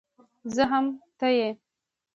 زه 0.55 0.63
هم 0.71 0.85
ته 1.19 1.27
يې 1.37 1.49